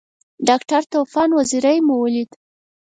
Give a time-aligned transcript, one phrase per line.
[0.47, 2.29] ډاکټر طوفان وزیری مو ولید.